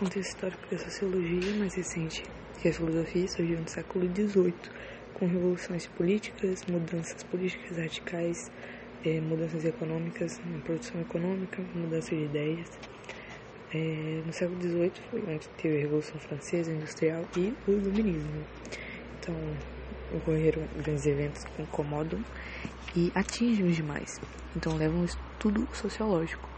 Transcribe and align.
contexto 0.00 0.30
histórico 0.30 0.66
da 0.70 0.78
sociologia 0.78 1.54
mais 1.56 1.74
recente, 1.74 2.24
que 2.58 2.68
a 2.68 2.72
filosofia 2.72 3.28
surgiu 3.28 3.60
no 3.60 3.68
século 3.68 4.06
XVIII, 4.06 4.54
com 5.12 5.26
revoluções 5.26 5.86
políticas, 5.88 6.64
mudanças 6.66 7.22
políticas 7.24 7.76
radicais, 7.76 8.38
eh, 9.04 9.20
mudanças 9.20 9.62
econômicas 9.62 10.40
na 10.46 10.58
produção 10.60 11.02
econômica, 11.02 11.62
mudança 11.74 12.16
de 12.16 12.24
ideias. 12.24 12.66
Eh, 13.74 14.22
no 14.24 14.32
século 14.32 14.58
XVIII 14.62 14.92
foi 15.10 15.20
onde 15.34 15.46
teve 15.58 15.76
a 15.76 15.80
Revolução 15.82 16.18
Francesa, 16.18 16.72
Industrial 16.72 17.22
e 17.36 17.52
o 17.68 17.72
Iluminismo. 17.72 18.46
Então, 19.20 19.36
ocorreram 20.16 20.66
grandes 20.82 21.04
eventos 21.04 21.44
que 21.44 21.60
incomodam 21.60 22.24
e 22.96 23.12
atingem 23.14 23.66
os 23.66 23.76
demais. 23.76 24.18
Então, 24.56 24.78
levam 24.78 25.02
um 25.02 25.04
estudo 25.04 25.68
sociológico. 25.74 26.49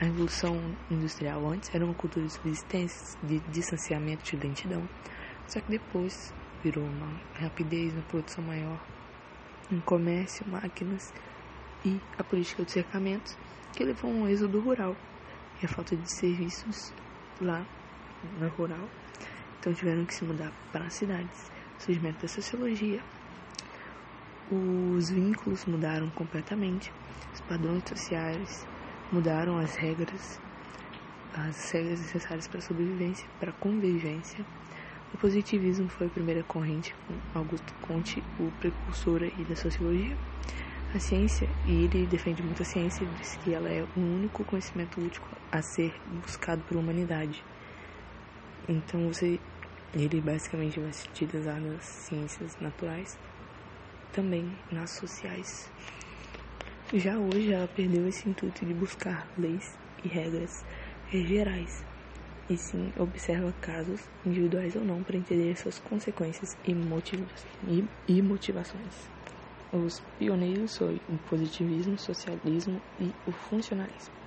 A 0.00 0.06
Revolução 0.06 0.56
Industrial 0.90 1.46
antes 1.46 1.74
era 1.74 1.84
uma 1.84 1.92
cultura 1.92 2.24
de 2.24 2.32
subsistência, 2.32 3.18
de 3.22 3.38
distanciamento 3.50 4.24
de 4.24 4.34
lentidão, 4.34 4.88
só 5.46 5.60
que 5.60 5.70
depois 5.70 6.32
virou 6.64 6.84
uma 6.84 7.20
rapidez, 7.34 7.92
uma 7.92 8.02
produção 8.04 8.42
maior, 8.42 8.80
um 9.70 9.78
comércio, 9.82 10.48
máquinas 10.48 11.12
e 11.84 12.00
a 12.16 12.24
política 12.24 12.64
de 12.64 12.72
cercamentos 12.72 13.36
que 13.74 13.84
levou 13.84 14.10
a 14.10 14.14
um 14.14 14.26
êxodo 14.26 14.58
rural 14.60 14.96
e 15.60 15.66
a 15.66 15.68
falta 15.68 15.94
de 15.94 16.10
serviços 16.10 16.94
lá 17.38 17.62
no 18.40 18.48
rural. 18.48 18.88
Então 19.58 19.74
tiveram 19.74 20.06
que 20.06 20.14
se 20.14 20.24
mudar 20.24 20.50
para 20.72 20.86
as 20.86 20.94
cidades. 20.94 21.52
Surgimento 21.78 22.22
da 22.22 22.28
sociologia. 22.28 23.02
Os 24.50 25.10
vínculos 25.10 25.66
mudaram 25.66 26.08
completamente, 26.08 26.90
os 27.34 27.40
padrões 27.42 27.82
sociais 27.86 28.66
mudaram 29.12 29.58
as 29.58 29.74
regras, 29.74 30.40
as 31.34 31.70
regras 31.70 32.00
necessárias 32.00 32.46
para 32.46 32.58
a 32.58 32.62
sobrevivência, 32.62 33.28
para 33.38 33.50
a 33.50 33.54
convivência. 33.54 34.44
O 35.12 35.18
positivismo 35.18 35.88
foi 35.88 36.06
a 36.06 36.10
primeira 36.10 36.42
corrente 36.44 36.94
com 37.06 37.38
Augusto 37.38 37.74
Comte, 37.82 38.22
o 38.38 38.50
precursor 38.60 39.22
aí 39.22 39.44
da 39.44 39.56
sociologia. 39.56 40.16
A 40.94 40.98
ciência, 40.98 41.48
e 41.66 41.84
ele 41.84 42.06
defende 42.06 42.42
muito 42.42 42.62
a 42.62 42.64
ciência, 42.64 43.04
ele 43.04 43.12
diz 43.20 43.36
que 43.36 43.54
ela 43.54 43.68
é 43.68 43.86
o 43.96 44.00
único 44.00 44.44
conhecimento 44.44 45.00
útil 45.00 45.22
a 45.52 45.62
ser 45.62 45.94
buscado 46.20 46.62
pela 46.62 46.80
humanidade. 46.80 47.44
Então 48.68 49.06
você, 49.06 49.38
ele 49.94 50.20
basicamente 50.20 50.80
vai 50.80 50.92
se 50.92 51.08
utilizar 51.08 51.60
nas 51.60 51.84
ciências 51.84 52.56
naturais, 52.60 53.16
também 54.12 54.52
nas 54.70 54.90
sociais. 54.90 55.70
Já 56.92 57.16
hoje 57.16 57.52
ela 57.52 57.68
perdeu 57.68 58.04
esse 58.08 58.28
intuito 58.28 58.66
de 58.66 58.74
buscar 58.74 59.32
leis 59.38 59.78
e 60.02 60.08
regras 60.08 60.50
gerais, 61.12 61.84
e 62.48 62.56
sim 62.56 62.92
observa 62.98 63.52
casos 63.60 64.00
individuais 64.26 64.74
ou 64.74 64.84
não 64.84 65.00
para 65.00 65.16
entender 65.16 65.56
suas 65.56 65.78
consequências 65.78 66.48
e, 66.64 66.72
e, 66.72 67.84
e 68.08 68.20
motivações. 68.20 69.08
Os 69.72 70.00
pioneiros 70.18 70.76
foram 70.76 70.98
o 71.08 71.16
positivismo, 71.18 71.96
socialismo 71.96 72.82
e 72.98 73.14
o 73.24 73.30
funcionalismo. 73.30 74.20